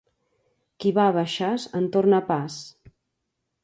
Qui 0.85 0.93
va 0.95 1.05
a 1.11 1.15
Baixàs 1.19 1.69
en 1.83 1.93
torna 1.99 2.25
pas. 2.35 2.61